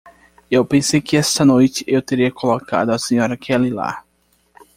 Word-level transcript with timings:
Eu 0.49 0.65
pensei 0.65 0.99
que 0.99 1.15
esta 1.15 1.45
noite 1.45 1.83
eu 1.87 2.01
teria 2.01 2.31
colocado 2.31 2.89
a 2.89 2.97
Srta. 2.97 3.37
Kelly 3.37 3.69
lá. 3.69 4.03